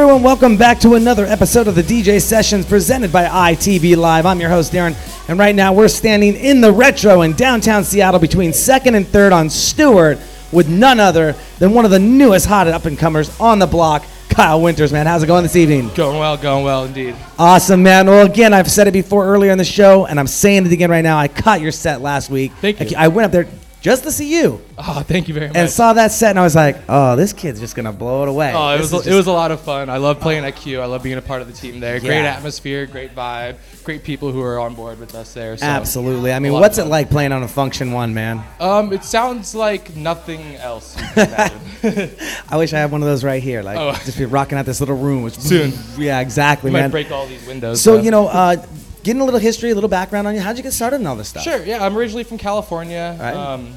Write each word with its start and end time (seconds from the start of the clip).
everyone, 0.00 0.22
welcome 0.22 0.56
back 0.56 0.80
to 0.80 0.94
another 0.94 1.26
episode 1.26 1.68
of 1.68 1.74
the 1.74 1.82
DJ 1.82 2.18
Sessions 2.22 2.64
presented 2.64 3.12
by 3.12 3.26
ITV 3.26 3.98
Live. 3.98 4.24
I'm 4.24 4.40
your 4.40 4.48
host 4.48 4.72
Darren, 4.72 4.96
and 5.28 5.38
right 5.38 5.54
now 5.54 5.74
we're 5.74 5.88
standing 5.88 6.36
in 6.36 6.62
the 6.62 6.72
Retro 6.72 7.20
in 7.20 7.34
downtown 7.34 7.84
Seattle 7.84 8.18
between 8.18 8.52
2nd 8.52 8.96
and 8.96 9.04
3rd 9.04 9.32
on 9.32 9.50
Stewart 9.50 10.18
with 10.52 10.70
none 10.70 11.00
other 11.00 11.34
than 11.58 11.74
one 11.74 11.84
of 11.84 11.90
the 11.90 11.98
newest 11.98 12.46
hot 12.46 12.66
up 12.66 12.86
and 12.86 12.98
comers 12.98 13.38
on 13.38 13.58
the 13.58 13.66
block, 13.66 14.02
Kyle 14.30 14.62
Winters, 14.62 14.90
man. 14.90 15.06
How's 15.06 15.22
it 15.22 15.26
going 15.26 15.42
this 15.42 15.54
evening? 15.54 15.90
Going 15.94 16.18
well, 16.18 16.38
going 16.38 16.64
well 16.64 16.86
indeed. 16.86 17.14
Awesome, 17.38 17.82
man. 17.82 18.06
Well, 18.06 18.24
again, 18.24 18.54
I've 18.54 18.70
said 18.70 18.88
it 18.88 18.92
before 18.92 19.26
earlier 19.26 19.52
in 19.52 19.58
the 19.58 19.64
show, 19.66 20.06
and 20.06 20.18
I'm 20.18 20.28
saying 20.28 20.64
it 20.64 20.72
again 20.72 20.90
right 20.90 21.02
now. 21.02 21.18
I 21.18 21.28
caught 21.28 21.60
your 21.60 21.72
set 21.72 22.00
last 22.00 22.30
week. 22.30 22.52
Thank 22.62 22.80
you. 22.80 22.96
I 22.96 23.08
went 23.08 23.26
up 23.26 23.32
there 23.32 23.48
just 23.80 24.02
to 24.04 24.12
see 24.12 24.38
you 24.40 24.60
Oh, 24.78 25.00
thank 25.06 25.28
you 25.28 25.34
very 25.34 25.48
much. 25.48 25.56
and 25.56 25.68
saw 25.70 25.92
that 25.94 26.10
set, 26.12 26.30
and 26.30 26.38
I 26.38 26.42
was 26.42 26.54
like, 26.54 26.76
oh, 26.88 27.16
this 27.16 27.32
kid's 27.32 27.60
just 27.60 27.74
going 27.76 27.84
to 27.86 27.92
blow 27.92 28.22
it 28.22 28.28
away. 28.28 28.52
oh, 28.54 28.74
it 28.74 28.78
This 28.78 28.92
was 28.92 29.06
it 29.06 29.14
was 29.14 29.26
a 29.26 29.32
lot 29.32 29.50
of 29.50 29.60
fun. 29.60 29.88
I 29.90 29.96
love 29.98 30.20
playing 30.20 30.44
at 30.44 30.56
Q. 30.56 30.80
I 30.80 30.86
love 30.86 31.02
being 31.02 31.18
a 31.18 31.22
part 31.22 31.42
of 31.42 31.48
the 31.48 31.52
team 31.54 31.80
there. 31.80 31.98
Great 32.00 32.24
atmosphere, 32.24 32.86
great 32.86 33.14
vibe, 33.14 33.56
great 33.84 34.02
people 34.04 34.32
who 34.32 34.40
are 34.42 34.58
on 34.58 34.74
board 34.74 34.98
with 35.00 35.14
us 35.14 35.32
there. 35.34 35.56
So, 35.56 35.66
Absolutely. 35.66 36.32
I 36.32 36.38
mean, 36.38 36.52
what's 36.52 36.78
it 36.78 36.84
like 36.84 37.10
playing 37.10 37.32
on 37.32 37.42
a 37.42 37.46
Funktion-One, 37.46 38.12
man? 38.14 38.42
Um, 38.58 38.92
it 38.92 39.04
sounds 39.04 39.54
like 39.54 39.94
nothing 39.96 40.56
else. 40.56 40.96
You 41.00 41.06
can 41.14 41.28
imagine. 41.28 42.10
I 42.48 42.56
wish 42.56 42.72
I 42.72 42.78
had 42.78 42.90
one 42.92 43.02
of 43.02 43.08
those 43.08 43.24
right 43.24 43.42
here. 43.42 43.62
Like, 43.62 43.78
Oh. 43.78 43.92
just 44.04 44.18
be 44.18 44.24
rocking 44.26 44.58
out 44.58 44.66
this 44.66 44.80
little 44.80 44.96
room. 44.96 45.22
Which, 45.22 45.38
Soon. 45.38 45.72
Yeah, 45.98 46.20
exactly, 46.20 46.70
we 46.70 46.72
might 46.74 46.80
man. 46.82 46.90
break 46.90 47.10
all 47.10 47.26
these 47.26 47.46
windows. 47.46 47.80
so, 47.80 47.96
though. 47.96 48.02
you 48.02 48.10
know, 48.10 48.26
uh, 48.28 48.56
getting 49.02 49.20
a 49.20 49.24
little 49.24 49.40
history, 49.40 49.70
a 49.70 49.74
little 49.74 49.88
background 49.90 50.26
on 50.26 50.34
you. 50.34 50.40
How'd 50.40 50.56
you 50.56 50.62
get 50.62 50.72
started 50.72 50.96
in 51.00 51.06
all 51.06 51.16
this 51.16 51.28
stuff? 51.28 51.42
Sure. 51.42 51.62
Yeah, 51.64 51.84
I'm 51.84 51.96
originally 51.96 52.24
from 52.24 52.38
California. 52.38 53.16
Right. 53.18 53.34
Um, 53.34 53.74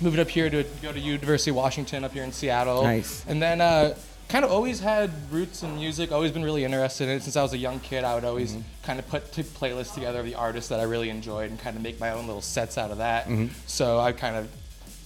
moved 0.00 0.18
up 0.18 0.28
here 0.28 0.50
to 0.50 0.64
go 0.82 0.92
to 0.92 0.98
University 1.00 1.50
of 1.50 1.56
Washington 1.56 2.04
up 2.04 2.12
here 2.12 2.24
in 2.24 2.32
Seattle. 2.32 2.82
Nice. 2.82 3.24
And 3.26 3.40
then 3.40 3.60
uh, 3.60 3.96
kind 4.28 4.44
of 4.44 4.50
always 4.50 4.80
had 4.80 5.10
roots 5.32 5.62
in 5.62 5.74
music. 5.76 6.12
Always 6.12 6.32
been 6.32 6.42
really 6.44 6.64
interested 6.64 7.08
in 7.08 7.16
it 7.16 7.22
since 7.22 7.36
I 7.36 7.42
was 7.42 7.52
a 7.52 7.58
young 7.58 7.80
kid. 7.80 8.04
I 8.04 8.14
would 8.14 8.24
always 8.24 8.52
Mm-hmm. 8.52 8.60
kind 8.82 8.98
of 8.98 9.08
put 9.08 9.32
t- 9.32 9.42
playlists 9.42 9.94
together 9.94 10.20
of 10.20 10.26
the 10.26 10.34
artists 10.34 10.68
that 10.70 10.80
I 10.80 10.84
really 10.84 11.08
enjoyed 11.10 11.50
and 11.50 11.58
kind 11.58 11.76
of 11.76 11.82
make 11.82 11.98
my 11.98 12.10
own 12.10 12.26
little 12.26 12.42
sets 12.42 12.76
out 12.76 12.90
of 12.90 12.98
that. 12.98 13.26
Mm-hmm. 13.26 13.52
So 13.66 13.98
I 13.98 14.12
kind 14.12 14.36
of, 14.36 14.48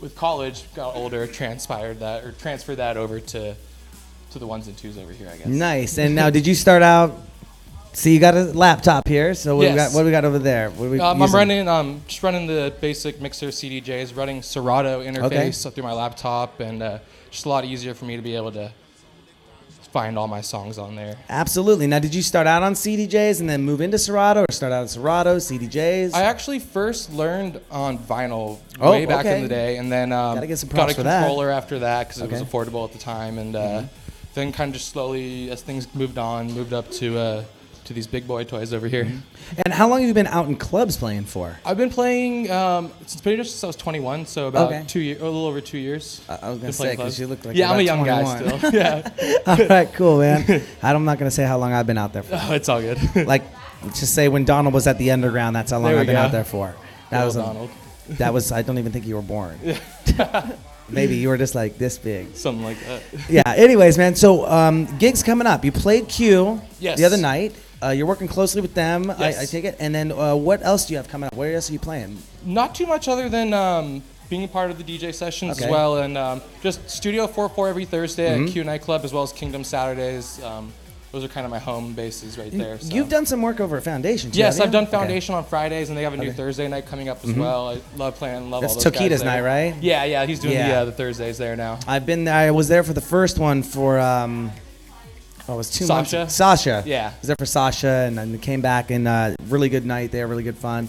with 0.01 0.17
college, 0.17 0.65
got 0.75 0.97
older, 0.97 1.27
transpired 1.27 2.01
that 2.01 2.25
or 2.25 2.33
transferred 2.33 2.77
that 2.77 2.97
over 2.97 3.21
to 3.21 3.55
to 4.33 4.39
the 4.39 4.47
ones 4.47 4.69
and 4.69 4.77
twos 4.77 4.97
over 4.97 5.13
here. 5.13 5.29
I 5.29 5.37
guess. 5.39 5.47
Nice. 5.49 5.99
And 5.99 6.15
now, 6.15 6.31
did 6.31 6.47
you 6.47 6.55
start 6.55 6.83
out? 6.83 7.13
See, 7.93 8.15
you 8.15 8.21
got 8.21 8.34
a 8.37 8.45
laptop 8.45 9.09
here. 9.09 9.34
So 9.34 9.56
what, 9.56 9.61
we 9.62 9.67
Yes. 9.67 9.89
got, 9.91 9.95
what 9.95 10.03
do 10.03 10.06
we 10.06 10.11
got 10.12 10.25
over 10.25 10.39
there? 10.39 10.71
What 10.71 10.91
we 10.91 11.01
Um, 11.01 11.17
I'm 11.17 11.21
using? 11.23 11.37
running, 11.37 11.69
um, 11.69 12.03
just 12.06 12.23
running 12.23 12.47
the 12.47 12.73
basic 12.81 13.21
mixer 13.21 13.49
CDJs, 13.49 14.17
running 14.17 14.43
Serato 14.43 15.03
interface 15.03 15.71
through 15.75 15.83
my 15.84 15.93
laptop, 15.93 16.61
and 16.61 16.83
uh, 16.83 16.99
just 17.31 17.47
a 17.47 17.49
lot 17.49 17.65
easier 17.65 17.93
for 17.95 18.05
me 18.05 18.17
to 18.17 18.23
be 18.23 18.37
able 18.37 18.53
to 18.53 18.71
find 19.93 20.17
all 20.17 20.28
my 20.28 20.41
songs 20.41 20.78
on 20.78 20.95
there. 20.95 21.17
Absolutely. 21.28 21.89
Now, 21.89 21.99
did 21.99 22.15
you 22.15 22.23
start 22.23 22.47
out 22.47 22.62
on 22.62 22.75
CDJs 22.75 23.41
and 23.41 23.51
then 23.51 23.62
move 23.62 23.81
into 23.81 23.99
Serato, 23.99 24.43
or 24.43 24.53
start 24.53 24.72
out 24.72 24.83
on 24.83 24.89
Serato, 24.89 25.39
CDJs? 25.39 26.15
I 26.15 26.22
actually 26.22 26.61
first 26.61 27.12
learned 27.12 27.61
on 27.72 27.99
vinyl 27.99 28.59
Oh, 28.81 28.93
way 28.93 29.05
back 29.05 29.27
okay. 29.27 29.34
in 29.37 29.43
the 29.43 29.49
day, 29.49 29.78
and 29.78 29.91
then 29.91 30.12
um, 30.12 30.37
Gotta 30.37 30.47
get 30.47 30.59
some 30.59 30.69
got 30.69 30.77
props 30.77 30.93
a 30.93 30.95
for 30.95 31.03
that. 31.03 31.22
controller 31.22 31.51
after 31.51 31.81
that 31.81 32.07
because 32.07 32.22
it 32.22 32.31
was 32.31 32.41
Okay. 32.41 32.49
Mm-hmm. 32.49 32.57
affordable 32.57 32.84
at 32.84 32.93
the 32.93 33.01
time, 33.01 33.37
and 33.39 33.57
uh, 33.57 33.83
then 34.34 34.53
kind 34.53 34.69
of 34.69 34.75
just 34.75 34.91
slowly, 34.93 35.51
as 35.51 35.61
things 35.62 35.93
moved 35.93 36.19
on, 36.19 36.53
moved 36.53 36.72
up 36.72 36.89
to 36.93 37.19
uh, 37.19 37.45
to 37.91 37.95
these 37.95 38.06
big 38.06 38.25
boy 38.25 38.45
toys 38.45 38.73
over 38.73 38.87
here. 38.87 39.09
and 39.65 39.75
how 39.75 39.89
long 39.89 39.99
have 39.99 40.06
you 40.06 40.15
been 40.15 40.28
out 40.28 40.47
in 40.47 40.55
clubs 40.55 40.97
playing 40.97 41.25
for? 41.25 41.59
I've 41.65 41.77
been 41.77 41.91
playing 41.91 42.49
um, 42.49 42.93
since 43.05 43.21
pretty 43.21 43.37
much 43.37 43.49
since 43.49 43.65
I 43.65 43.67
was 43.67 43.75
21, 43.75 44.27
so 44.27 44.47
about 44.47 44.69
Okay. 44.69 44.84
two 44.87 45.01
years, 45.01 45.21
a 45.21 45.25
little 45.25 45.45
over 45.47 45.61
two 45.61 45.78
years. 45.78 46.21
I- 46.28 46.33
I 46.34 46.34
was 46.34 46.41
gonna 46.59 46.59
Been 46.61 46.73
say, 46.73 46.78
playing 46.84 46.97
'cause 46.99 47.03
clubs. 47.03 47.19
you 47.19 47.27
look 47.27 47.45
like 47.45 47.56
yeah, 47.56 47.73
I'm 47.73 47.81
a 47.81 47.83
young 47.83 48.05
guy 48.05 48.23
still. 48.59 48.71
yeah, 48.73 49.09
All 49.45 49.56
right, 49.67 49.93
cool, 49.93 50.19
man. 50.21 50.62
I'm 50.84 51.05
not 51.05 51.19
gonna 51.19 51.33
say 51.33 51.45
how 51.45 51.59
long 51.59 51.73
I've 51.73 51.87
been 51.89 51.99
out 51.99 52.12
there 52.12 52.23
for. 52.23 52.39
oh, 52.41 52.53
it's 52.55 52.69
all 52.69 52.81
good. 52.81 52.99
like 53.27 53.43
just 53.95 54.15
say 54.15 54.28
when 54.28 54.45
Donald 54.45 54.72
was 54.72 54.87
at 54.87 54.99
the 54.99 55.11
underground, 55.11 55.57
that's 55.57 55.72
how 55.72 55.78
long 55.78 55.87
There 55.87 55.95
we 55.97 56.01
I've 56.03 56.07
been 56.07 56.15
go. 56.15 56.22
out 56.22 56.31
there 56.33 56.45
for. 56.45 56.77
That 57.11 57.25
was 57.25 57.34
a- 57.34 57.43
Donald, 57.43 57.71
that 58.11 58.33
was 58.33 58.53
I 58.53 58.62
don't 58.62 58.78
even 58.78 58.93
think 58.93 59.05
you 59.05 59.17
were 59.17 59.22
born. 59.22 59.59
Maybe 60.89 61.17
you 61.19 61.28
were 61.28 61.39
just 61.39 61.55
like 61.55 61.78
this 61.78 61.99
big. 61.99 62.34
something 62.34 62.65
like 62.65 62.77
that. 62.87 63.03
Yeah. 63.28 63.43
Anyways, 63.47 63.97
man. 63.97 64.17
So 64.17 64.45
um, 64.51 64.87
gigs 64.99 65.22
coming 65.22 65.47
up. 65.47 65.65
You 65.65 65.71
played 65.71 66.09
Q 66.09 66.61
Yes. 66.81 66.99
the 66.99 67.05
other 67.05 67.17
night. 67.17 67.55
Uh, 67.83 67.89
you're 67.91 68.07
working 68.07 68.29
closely 68.29 68.61
with 68.61 68.75
them. 68.75 69.11
I, 69.11 69.35
I 69.41 69.45
take 69.47 69.65
it. 69.65 69.77
And 69.81 69.95
then 69.95 70.13
uh, 70.13 70.35
what 70.37 70.63
else 70.63 70.87
do 70.87 70.93
you 70.93 70.99
have 70.99 71.09
coming 71.09 71.27
up? 71.29 71.35
Where 71.35 71.55
else 71.55 71.71
are 71.71 71.73
you 71.73 71.79
playing? 71.79 72.19
Not 72.45 72.75
too 72.75 72.87
much 72.87 73.09
other 73.09 73.29
than 73.29 73.55
um, 73.55 74.03
being 74.29 74.45
a 74.45 74.49
part 74.49 74.71
of 74.71 74.79
the 74.79 74.85
DJ 74.85 75.15
sessions 75.15 75.57
Okay. 75.57 75.65
as 75.65 75.71
well, 75.71 75.99
and 75.99 76.17
um, 76.19 76.43
just 76.63 76.89
Studio 76.91 77.27
44 77.27 77.69
every 77.69 77.85
Thursday 77.87 78.29
Mm-hmm. 78.37 78.45
at 78.47 78.51
Q 78.53 78.65
Nightclub, 78.65 79.05
as 79.05 79.13
well 79.13 79.23
as 79.23 79.33
Kingdom 79.33 79.65
Saturdays. 79.65 80.43
Um, 80.43 80.73
those 81.13 81.25
are 81.25 81.29
kind 81.29 81.45
of 81.45 81.51
my 81.51 81.59
home 81.59 81.93
bases 81.95 82.39
right 82.39 82.53
there. 82.53 82.79
So. 82.79 82.95
You've 82.95 83.09
done 83.09 83.27
some 83.27 83.43
work 83.43 83.59
over 83.59 83.77
at 83.77 83.83
Foundation. 83.83 84.31
Too, 84.31 84.39
Yes, 84.39 84.61
I've 84.61 84.71
done 84.71 84.85
Okay. 84.85 84.93
Foundation 84.93 85.35
on 85.35 85.45
Fridays, 85.45 85.89
and 85.89 85.99
they 85.99 86.05
have 86.05 86.13
a 86.13 86.17
new 86.17 86.23
Okay. 86.23 86.31
Mm-hmm. 86.31 86.37
Thursday 86.37 86.69
night 86.69 86.87
coming 86.87 87.09
up 87.09 87.25
as 87.25 87.33
well. 87.33 87.71
I 87.71 87.81
love 87.97 88.15
playing, 88.15 88.49
love 88.51 88.61
That's 88.61 88.77
all 88.77 88.93
those 88.93 89.09
there. 89.21 89.25
night, 89.25 89.41
right? 89.41 89.75
Yeah, 89.83 90.05
yeah, 90.05 90.25
he's 90.27 90.39
doing 90.39 90.55
the, 90.55 90.73
uh, 90.73 90.85
the 90.85 90.93
Thursdays 90.93 91.37
there 91.39 91.57
now. 91.57 91.81
I've 91.89 92.07
been 92.07 92.23
there. 92.25 92.35
I 92.37 92.51
was 92.53 92.69
there 92.69 92.85
for 92.85 92.93
the 92.93 93.01
first 93.01 93.39
one 93.39 93.63
for. 93.65 93.99
Oh, 95.50 95.55
it 95.55 95.56
was 95.56 95.71
two 95.71 95.84
Sasha? 95.84 96.16
months. 96.19 96.34
Sasha. 96.34 96.84
Yeah. 96.87 97.11
I 97.12 97.19
was 97.19 97.27
there 97.27 97.37
for 97.37 97.44
Sasha, 97.44 97.88
and 98.06 98.16
then 98.16 98.38
came 98.38 98.61
back 98.61 98.93
and 98.93 99.09
uh, 99.09 99.34
really 99.49 99.69
good 99.69 99.84
night 99.84 100.12
there, 100.12 100.28
really 100.28 100.44
good 100.44 100.56
fun. 100.56 100.88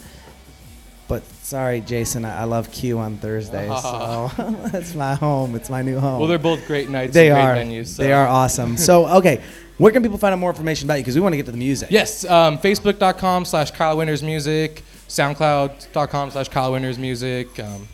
But 1.07 1.25
sorry, 1.44 1.81
Jason, 1.81 2.25
I, 2.25 2.41
I 2.41 2.44
love 2.44 2.71
Q 2.71 3.00
on 3.00 3.17
Thursdays. 3.17 3.71
So 3.81 4.31
that's 4.71 4.94
my 4.94 5.16
home. 5.16 5.55
It's 5.55 5.71
my 5.71 5.81
new 5.81 6.00
home. 6.00 6.19
Well, 6.19 6.27
they're 6.29 6.38
both 6.38 6.67
great 6.67 6.89
nights 6.91 7.16
they 7.16 7.31
are. 7.31 7.55
venues. 7.55 7.88
So. 7.88 8.03
They 8.03 8.13
are 8.13 8.27
awesome. 8.27 8.77
so 8.77 9.07
okay, 9.17 9.41
where 9.79 9.91
can 9.91 10.03
people 10.03 10.19
find 10.19 10.31
out 10.31 10.38
more 10.38 10.51
information 10.51 10.85
about 10.85 10.95
you? 10.95 11.01
Because 11.01 11.16
we 11.16 11.21
want 11.21 11.33
to 11.33 11.38
get 11.38 11.47
to 11.47 11.51
the 11.51 11.57
music. 11.57 11.89
Yes, 11.89 12.23
um, 12.25 12.59
Facebook.com 12.59 13.45
slash 13.45 13.71
Kyle 13.71 13.97
Winters 13.97 14.21
Music, 14.21 14.83
SoundCloud.com 15.07 16.29
slash 16.29 16.50
Kyle 16.50 16.71
Winters 16.71 17.00
Music, 17.00 17.59
um, 17.59 17.88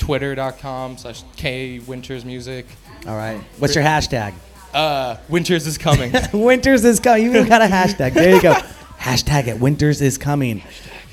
Twitter.com 0.00 0.98
slash 0.98 1.22
K 1.36 1.78
Winters 1.78 2.24
Music. 2.24 2.66
All 3.06 3.16
right. 3.16 3.40
What's 3.60 3.76
your 3.76 3.84
hashtag? 3.84 4.34
Uh, 4.72 5.16
Winters 5.28 5.66
is 5.66 5.78
coming. 5.78 6.12
Winters 6.32 6.84
is 6.84 7.00
coming. 7.00 7.24
You 7.24 7.30
even 7.30 7.48
got 7.48 7.62
a 7.62 7.66
hashtag. 7.66 8.14
There 8.14 8.34
you 8.34 8.42
go. 8.42 8.52
hashtag 8.98 9.48
it. 9.48 9.60
Winters 9.60 10.00
is 10.00 10.16
coming. 10.18 10.62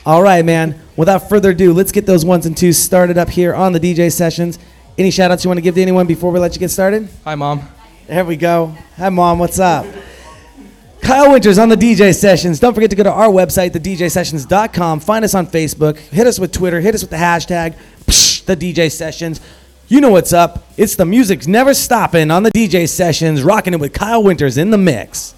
All 0.06 0.22
right, 0.22 0.46
man. 0.46 0.80
Without 0.96 1.30
further 1.30 1.52
ado, 1.52 1.74
let's 1.74 1.92
get 1.92 2.06
those 2.06 2.24
ones 2.24 2.46
and 2.46 2.56
twos 2.56 2.78
started 2.78 3.18
up 3.18 3.30
here 3.30 3.54
on 3.54 3.74
the 3.74 3.80
DJ 3.80 4.12
sessions. 4.12 4.60
Any 4.98 5.12
shout 5.12 5.32
outs 5.32 5.44
you 5.44 5.50
want 5.50 5.58
to 5.58 5.62
give 5.62 5.76
to 5.76 5.82
anyone 5.82 6.08
before 6.08 6.32
we 6.32 6.40
let 6.40 6.54
you 6.54 6.60
get 6.60 6.72
started? 6.72 7.10
Hi, 7.24 7.36
Mom. 7.36 7.62
There 8.08 8.26
we 8.26 8.38
go. 8.38 8.76
Hi, 8.98 9.10
Mom. 9.10 9.40
What's 9.40 9.60
up? 9.60 9.86
Kyle 11.02 11.32
Winters 11.32 11.58
on 11.58 11.70
the 11.70 11.76
DJ 11.76 12.14
Sessions. 12.14 12.60
Don't 12.60 12.74
forget 12.74 12.90
to 12.90 12.96
go 12.96 13.04
to 13.04 13.12
our 13.12 13.30
website, 13.30 13.72
thedjsessions.com. 13.72 15.00
Find 15.00 15.26
us 15.26 15.34
on 15.34 15.48
Facebook. 15.48 15.98
Hit 15.98 16.28
us 16.28 16.40
with 16.40 16.52
Twitter. 16.52 16.80
Hit 16.82 16.96
us 16.96 17.02
with 17.02 17.10
the 17.10 17.18
hashtag, 17.18 17.76
psh, 18.06 18.46
the 18.46 18.56
DJ 18.56 18.92
Sessions. 18.92 19.42
You 19.92 20.02
know 20.02 20.12
what's 20.12 20.34
up. 20.34 20.64
It's 20.78 20.96
the 20.96 21.06
music's 21.06 21.48
never 21.48 21.74
stopping 21.74 22.30
on 22.30 22.44
the 22.44 22.52
DJ 22.52 22.88
Sessions, 22.88 23.42
rocking 23.42 23.74
it 23.74 23.80
with 23.80 23.92
Kyle 23.92 24.22
Winters 24.22 24.56
in 24.56 24.70
the 24.70 24.78
mix. 24.78 25.34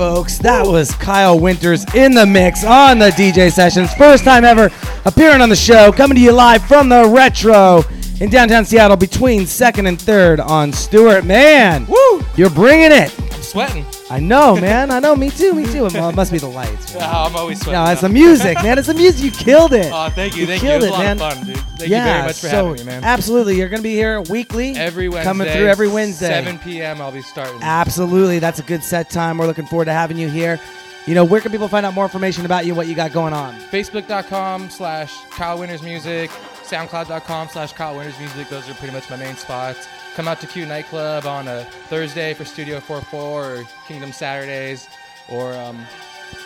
Folks. 0.00 0.38
That 0.38 0.66
was 0.66 0.94
Kyle 0.94 1.38
Winters 1.38 1.84
in 1.94 2.12
the 2.14 2.24
mix 2.24 2.64
on 2.64 2.98
the 2.98 3.10
DJ 3.10 3.52
sessions. 3.52 3.92
First 3.92 4.24
time 4.24 4.44
ever 4.46 4.70
appearing 5.04 5.42
on 5.42 5.50
the 5.50 5.56
show, 5.56 5.92
coming 5.92 6.16
to 6.16 6.22
you 6.22 6.32
live 6.32 6.64
from 6.66 6.88
the 6.88 7.04
Retro 7.06 7.84
in 8.18 8.30
downtown 8.30 8.64
Seattle 8.64 8.96
between 8.96 9.44
second 9.44 9.84
and 9.86 10.00
third 10.00 10.40
on 10.40 10.72
Stewart. 10.72 11.26
Man, 11.26 11.86
Woo! 11.86 12.24
you're 12.34 12.48
bringing 12.48 12.92
it. 12.92 13.14
I'm 13.20 13.42
sweating. 13.42 13.84
I 14.08 14.20
know, 14.20 14.56
man. 14.60 14.90
I 14.90 15.00
know. 15.00 15.14
Me 15.14 15.28
too. 15.28 15.52
Me 15.52 15.66
too. 15.70 15.84
It 15.84 15.92
must 16.14 16.32
be 16.32 16.38
the 16.38 16.46
lights. 16.46 16.94
man. 16.94 17.02
I'm 17.06 17.36
always 17.36 17.60
sweating. 17.60 17.84
No, 17.84 17.90
it's 17.92 18.00
the 18.00 18.08
music, 18.08 18.54
man. 18.62 18.78
It's 18.78 18.86
the 18.88 18.94
music. 18.94 19.22
You 19.22 19.30
killed 19.32 19.74
it. 19.74 19.92
Oh, 19.92 20.08
thank 20.08 20.34
you, 20.34 20.46
thank 20.46 20.62
you. 20.62 20.68
killed 20.70 20.82
It 20.84 20.90
was 20.92 20.98
a 20.98 21.02
lot 21.02 21.18
man. 21.18 21.20
of 21.20 21.34
fun, 21.34 21.46
dude. 21.46 21.59
Thank 21.80 21.90
yeah, 21.90 21.98
you 21.98 22.12
very 22.12 22.26
much 22.26 22.40
for 22.40 22.48
so 22.48 22.66
having 22.68 22.86
me, 22.86 22.92
man. 22.92 23.04
Absolutely. 23.04 23.56
You're 23.56 23.68
going 23.68 23.80
to 23.80 23.88
be 23.88 23.94
here 23.94 24.20
weekly. 24.22 24.74
Every 24.76 25.08
Wednesday. 25.08 25.24
Coming 25.24 25.48
through 25.48 25.66
every 25.66 25.88
Wednesday. 25.88 26.28
7 26.28 26.58
p.m. 26.58 27.00
I'll 27.00 27.12
be 27.12 27.22
starting. 27.22 27.60
Absolutely. 27.62 28.38
That's 28.38 28.58
a 28.58 28.62
good 28.62 28.82
set 28.82 29.10
time. 29.10 29.38
We're 29.38 29.46
looking 29.46 29.66
forward 29.66 29.86
to 29.86 29.92
having 29.92 30.16
you 30.16 30.28
here. 30.28 30.60
You 31.06 31.14
know, 31.14 31.24
where 31.24 31.40
can 31.40 31.50
people 31.50 31.68
find 31.68 31.86
out 31.86 31.94
more 31.94 32.04
information 32.04 32.44
about 32.44 32.66
you, 32.66 32.74
what 32.74 32.86
you 32.86 32.94
got 32.94 33.12
going 33.12 33.32
on? 33.32 33.54
Facebook.com 33.54 34.70
slash 34.70 35.24
Kyle 35.30 35.58
Winters 35.58 35.82
Music. 35.82 36.30
SoundCloud.com 36.62 37.48
slash 37.48 37.72
Kyle 37.72 37.96
Winters 37.96 38.18
Music. 38.18 38.48
Those 38.48 38.68
are 38.68 38.74
pretty 38.74 38.92
much 38.92 39.10
my 39.10 39.16
main 39.16 39.34
spots. 39.34 39.88
Come 40.14 40.28
out 40.28 40.40
to 40.40 40.46
Q 40.46 40.66
Nightclub 40.66 41.26
on 41.26 41.48
a 41.48 41.64
Thursday 41.88 42.34
for 42.34 42.44
Studio 42.44 42.78
44 42.80 43.20
or 43.20 43.64
Kingdom 43.88 44.12
Saturdays. 44.12 44.88
Or 45.28 45.52
um, 45.54 45.84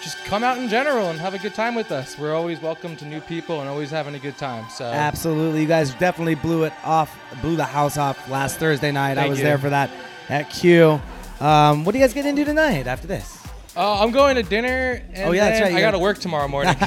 just 0.03 0.19
come 0.25 0.43
out 0.43 0.59
in 0.59 0.69
general 0.69 1.11
and 1.11 1.19
have 1.19 1.35
a 1.35 1.39
good 1.39 1.55
time 1.55 1.75
with 1.75 1.91
us. 1.93 2.19
We're 2.19 2.35
always 2.35 2.61
welcome 2.61 2.97
to 2.97 3.05
new 3.05 3.21
people 3.21 3.61
and 3.61 3.69
always 3.69 3.91
having 3.91 4.15
a 4.15 4.19
good 4.19 4.37
time. 4.37 4.67
So 4.71 4.85
Absolutely. 4.85 5.63
You 5.63 5.69
guys 5.69 5.95
definitely 5.95 6.35
blew 6.35 6.65
it 6.65 6.73
off, 6.85 7.17
blew 7.41 7.57
the 7.57 7.65
house 7.65 7.97
off 7.97 8.29
last 8.29 8.59
Thursday 8.59 8.93
night. 8.93 9.19
I 9.19 9.29
was 9.29 9.39
you. 9.39 9.45
there 9.45 9.59
for 9.59 9.71
that 9.71 9.91
at 10.29 10.51
Q. 10.51 11.01
Um, 11.41 11.85
what 11.85 11.93
do 11.93 11.99
you 11.99 12.05
guys 12.05 12.15
get 12.15 12.27
into 12.27 12.45
tonight 12.45 12.87
after 12.87 13.07
this? 13.07 13.45
Uh, 13.77 14.01
I'm 14.01 14.13
going 14.13 14.37
to 14.37 14.43
dinner. 14.43 15.03
And 15.13 15.29
Oh, 15.29 15.33
yeah, 15.33 15.51
that's 15.51 15.61
right, 15.63 15.75
I 15.75 15.81
got 15.81 15.93
to 15.93 15.99
work 15.99 16.19
tomorrow 16.19 16.47
morning. 16.47 16.75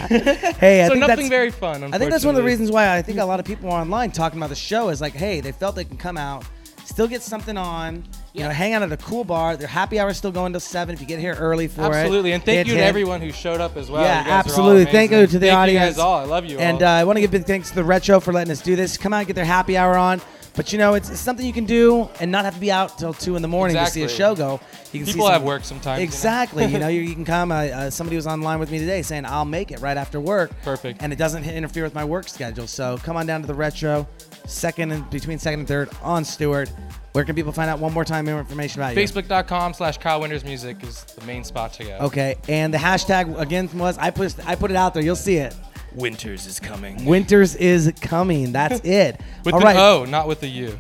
Hey, 0.58 0.84
I 0.84 0.88
so 0.88 0.94
nothing 0.94 1.30
very 1.30 1.52
fun. 1.52 1.84
I 1.94 1.98
think 1.98 2.12
that's 2.12 2.24
one 2.26 2.34
of 2.34 2.42
the 2.42 2.48
reasons 2.48 2.72
why 2.72 2.96
I 2.96 3.02
think 3.02 3.20
a 3.20 3.26
lot 3.26 3.40
of 3.40 3.46
people 3.46 3.70
are 3.72 3.82
online 3.82 4.12
talking 4.12 4.40
about 4.40 4.50
the 4.50 4.56
show 4.56 4.90
is 4.90 5.02
like, 5.02 5.14
hey, 5.14 5.42
they 5.42 5.52
felt 5.52 5.76
they 5.76 5.84
can 5.84 5.98
come 5.98 6.18
out, 6.18 6.46
still 6.88 7.08
get 7.08 7.22
something 7.22 7.58
on, 7.58 8.04
you 8.34 8.42
know, 8.44 8.50
hang 8.50 8.74
out 8.74 8.82
at 8.82 8.92
a 8.92 8.98
cool 8.98 9.24
bar. 9.24 9.58
Their 9.58 9.68
happy 9.68 10.00
hour 10.00 10.10
is 10.10 10.18
still 10.18 10.32
going 10.32 10.54
till 10.54 10.60
seven 10.60 10.96
if 10.96 11.02
you 11.02 11.08
get 11.08 11.20
here 11.20 11.36
early 11.36 11.68
for 11.68 11.82
it. 11.82 11.96
Absolutely, 11.96 12.32
and 12.32 12.44
thank 12.44 12.68
you 12.68 12.74
to 12.74 12.80
hint. 12.80 12.88
everyone 12.88 13.22
who 13.22 13.32
showed 13.32 13.60
up 13.62 13.76
as 13.78 13.90
well. 13.92 14.04
Yeah, 14.04 14.20
You 14.20 14.24
guys 14.24 14.28
are 14.28 14.32
all 14.34 14.40
absolutely. 14.40 14.86
Thank 14.86 15.12
you 15.12 15.28
to 15.28 15.40
the 15.40 15.48
Thank 15.48 15.58
audience. 15.58 15.84
You 15.84 15.90
guys 15.92 16.00
all. 16.00 16.16
I 16.20 16.24
love 16.24 16.46
you 16.46 16.58
And 16.60 16.82
all. 16.82 16.88
uh, 16.90 16.92
I 17.02 17.04
want 17.04 17.18
to 17.18 17.22
give 17.22 17.32
big 17.32 17.46
thanks 17.46 17.70
to 17.70 17.76
the 17.76 17.84
Retro 17.84 18.20
for 18.20 18.32
letting 18.34 18.52
us 18.52 18.62
do 18.62 18.76
this. 18.76 18.98
Come 18.98 19.14
out 19.14 19.18
and 19.20 19.28
get 19.28 19.36
their 19.36 19.46
happy 19.46 19.78
hour 19.78 19.96
on. 19.98 20.22
But 20.56 20.74
you 20.74 20.80
know, 20.80 20.96
it's, 20.96 21.12
it's 21.12 21.20
something 21.20 21.46
you 21.46 21.54
can 21.54 21.66
do 21.66 22.10
and 22.20 22.32
not 22.32 22.44
have 22.44 22.56
to 22.56 22.60
be 22.60 22.72
out 22.72 22.98
till 22.98 23.14
two 23.14 23.36
in 23.36 23.44
the 23.44 23.48
morning 23.48 23.78
to 23.78 23.86
see 23.86 24.02
a 24.02 24.10
show 24.10 24.34
go. 24.34 24.60
You 24.92 25.02
can 25.02 25.06
see 25.06 25.12
People 25.14 25.28
some- 25.28 25.34
have 25.34 25.44
work 25.44 25.64
sometimes. 25.64 26.00
you 26.00 26.06
know? 26.06 26.10
Exactly. 26.10 26.66
you 26.66 26.80
know, 26.80 26.88
you, 26.96 27.02
you 27.02 27.14
can 27.14 27.26
come. 27.26 27.52
Uh, 27.52 27.56
uh, 27.66 27.90
somebody 27.92 28.16
was 28.16 28.26
online 28.26 28.58
with 28.58 28.72
me 28.72 28.80
today 28.80 29.04
saying 29.04 29.26
I'll 29.26 29.46
make 29.46 29.70
it 29.72 29.82
right 29.82 29.98
after 29.98 30.20
work. 30.20 30.50
Perfect. 30.64 31.04
And 31.04 31.14
it 31.14 31.18
doesn't 31.18 31.44
interfere 31.44 31.84
with 31.84 31.94
my 31.94 32.04
work 32.04 32.28
schedule. 32.28 32.66
So 32.66 32.98
come 33.04 33.16
on 33.18 33.28
down 33.28 33.42
to 33.42 33.48
the 33.48 33.54
retro, 33.54 34.08
second 34.48 34.92
and 34.92 35.10
between 35.10 35.38
second 35.38 35.60
and 35.60 35.68
third 35.68 35.90
on 36.02 36.26
Stewart. 36.26 36.72
Where 37.12 37.24
can 37.24 37.36
people 37.36 37.52
find 37.52 37.70
out 37.70 37.80
one 37.80 37.94
more 37.94 38.06
time 38.06 38.26
more 38.26 38.40
information 38.40 38.82
about 38.82 38.96
you? 38.96 39.02
Facebook.com 39.02 39.74
slash 39.74 39.98
Kyle 39.98 40.22
Winters 40.22 40.44
Music 40.44 40.84
is 40.84 41.04
the 41.04 41.26
main 41.26 41.44
spot 41.44 41.74
to 41.74 41.84
go. 41.84 41.98
Okay. 42.02 42.36
And 42.48 42.74
the 42.74 42.78
hashtag 42.78 43.40
again 43.40 43.70
was 43.74 43.98
I 43.98 44.12
put 44.12 44.36
I 44.46 44.56
put 44.56 44.72
it 44.72 44.78
out 44.78 44.94
there. 44.94 45.04
You'll 45.04 45.16
see 45.16 45.38
it. 45.38 45.56
Winters 45.96 46.46
is 46.46 46.60
coming. 46.60 47.06
Winters 47.06 47.56
is 47.56 47.92
coming. 48.02 48.52
That's 48.52 48.80
it. 48.84 49.20
With 49.44 49.54
All 49.54 49.60
the 49.60 49.66
right. 49.66 49.78
O, 49.78 50.06
not 50.06 50.28
with 50.28 50.42
the 50.42 50.48
U. 50.48 50.78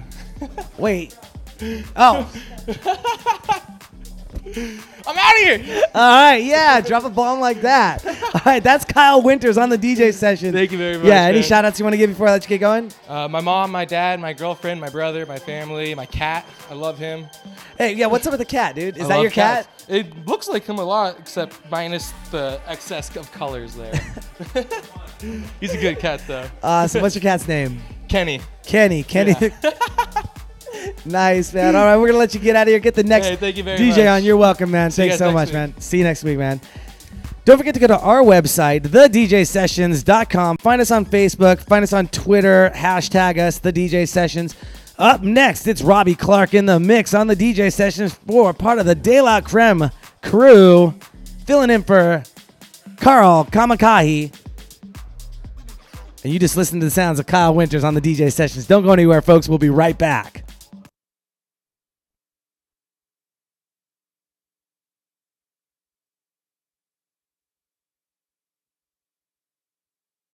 Wait. 0.77 1.17
Oh. 1.95 2.31
I'm 5.05 5.17
out 5.17 5.35
of 5.35 5.61
here. 5.65 5.83
All 5.95 6.23
right. 6.31 6.43
Yeah. 6.43 6.81
Drop 6.81 7.03
a 7.03 7.09
bomb 7.09 7.39
like 7.39 7.61
that. 7.61 8.05
All 8.05 8.41
right. 8.45 8.63
That's 8.63 8.85
Kyle 8.85 9.21
Winters 9.21 9.57
on 9.57 9.69
the 9.69 9.77
DJ 9.77 10.13
session. 10.13 10.53
Thank 10.53 10.71
you 10.71 10.77
very 10.77 10.97
much, 10.97 11.05
Yeah. 11.07 11.23
Any 11.23 11.39
man. 11.39 11.43
shout 11.43 11.65
outs 11.65 11.79
you 11.79 11.85
want 11.85 11.93
to 11.93 11.97
give 11.97 12.09
before 12.11 12.27
I 12.27 12.31
let 12.31 12.43
you 12.43 12.49
get 12.49 12.59
going? 12.59 12.91
Uh, 13.07 13.27
my 13.27 13.41
mom, 13.41 13.71
my 13.71 13.85
dad, 13.85 14.19
my 14.19 14.33
girlfriend, 14.33 14.79
my 14.81 14.89
brother, 14.89 15.25
my 15.25 15.39
family, 15.39 15.95
my 15.95 16.05
cat. 16.05 16.45
I 16.69 16.73
love 16.73 16.97
him. 16.97 17.27
Hey, 17.77 17.93
yeah. 17.93 18.07
What's 18.07 18.25
up 18.27 18.31
with 18.31 18.39
the 18.39 18.45
cat, 18.45 18.75
dude? 18.75 18.97
Is 18.97 19.05
I 19.05 19.07
that 19.07 19.13
love 19.15 19.23
your 19.23 19.31
cat? 19.31 19.67
cats. 19.67 19.85
It 19.89 20.27
looks 20.27 20.47
like 20.47 20.65
him 20.65 20.77
a 20.79 20.83
lot, 20.83 21.17
except 21.19 21.57
minus 21.71 22.11
the 22.31 22.59
excess 22.67 23.15
of 23.15 23.31
colors 23.31 23.75
there. 23.75 23.93
He's 25.59 25.73
a 25.73 25.77
good 25.77 25.99
cat, 25.99 26.21
though. 26.27 26.47
Uh, 26.61 26.87
so 26.87 27.01
what's 27.01 27.15
your 27.15 27.21
cat's 27.21 27.47
name? 27.47 27.81
Kenny. 28.07 28.41
Kenny. 28.63 29.03
Kenny. 29.03 29.33
nice, 31.05 31.53
man. 31.53 31.75
All 31.75 31.85
right, 31.85 31.97
we're 31.97 32.07
gonna 32.07 32.19
let 32.19 32.33
you 32.33 32.39
get 32.39 32.55
out 32.55 32.63
of 32.63 32.71
here. 32.71 32.79
Get 32.79 32.95
the 32.95 33.03
next 33.03 33.27
Hey, 33.27 33.35
thank 33.35 33.57
you 33.57 33.63
very 33.63 33.77
DJ 33.77 33.97
much. 33.97 34.07
on. 34.07 34.23
You're 34.23 34.37
welcome, 34.37 34.71
man. 34.71 34.91
See 34.91 35.03
Thanks 35.03 35.17
so 35.17 35.31
much, 35.31 35.51
next 35.51 35.75
man. 35.75 35.81
See 35.81 35.97
you 35.99 36.03
next 36.03 36.23
week, 36.23 36.37
man. 36.37 36.59
Don't 37.45 37.57
forget 37.57 37.73
to 37.75 37.79
go 37.79 37.87
to 37.87 37.99
our 37.99 38.23
website, 38.23 38.81
thedjsessions.com. 38.81 40.57
Find 40.57 40.81
us 40.81 40.91
on 40.91 41.05
Facebook. 41.05 41.61
Find 41.61 41.81
us 41.81 41.93
on 41.93 42.07
Twitter. 42.09 42.71
Hashtag 42.75 43.37
us, 43.37 43.59
the 43.59 43.71
DJ 43.71 44.07
Sessions. 44.07 44.53
Up 44.97 45.21
next, 45.21 45.67
it's 45.67 45.81
Robbie 45.81 46.15
Clark 46.15 46.53
in 46.53 46.65
the 46.65 46.79
mix 46.79 47.13
on 47.13 47.27
the 47.27 47.35
DJ 47.35 47.71
Sessions 47.71 48.13
for 48.13 48.51
part 48.51 48.79
of 48.79 48.85
the 48.85 48.95
De 48.95 49.21
La 49.21 49.39
Creme 49.41 49.91
crew, 50.23 50.93
filling 51.45 51.69
in 51.69 51.83
for 51.83 52.23
Carl 52.97 53.45
Kamakahi. 53.45 54.33
And 56.23 56.33
you 56.33 56.39
just 56.39 56.57
listen 56.57 56.79
to 56.79 56.85
the 56.87 56.91
sounds 56.91 57.19
of 57.19 57.27
Kyle 57.27 57.53
Winters 57.53 57.83
on 57.83 57.93
the 57.93 58.01
DJ 58.01 58.33
Sessions. 58.33 58.65
Don't 58.67 58.83
go 58.83 58.91
anywhere, 58.91 59.21
folks. 59.21 59.47
We'll 59.47 59.59
be 59.59 59.69
right 59.69 59.97
back. 59.97 60.43